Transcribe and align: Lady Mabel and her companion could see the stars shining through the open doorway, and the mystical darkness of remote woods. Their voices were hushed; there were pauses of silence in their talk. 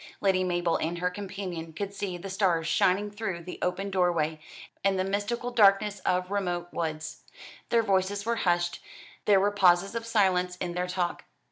Lady 0.19 0.43
Mabel 0.43 0.77
and 0.77 0.97
her 0.97 1.11
companion 1.11 1.73
could 1.73 1.93
see 1.93 2.17
the 2.17 2.27
stars 2.27 2.65
shining 2.65 3.11
through 3.11 3.41
the 3.43 3.59
open 3.61 3.91
doorway, 3.91 4.39
and 4.83 4.97
the 4.97 5.03
mystical 5.03 5.51
darkness 5.51 5.99
of 5.99 6.31
remote 6.31 6.69
woods. 6.73 7.21
Their 7.69 7.83
voices 7.83 8.25
were 8.25 8.37
hushed; 8.37 8.81
there 9.25 9.39
were 9.39 9.51
pauses 9.51 9.93
of 9.93 10.07
silence 10.07 10.57
in 10.57 10.73
their 10.73 10.87
talk. 10.87 11.25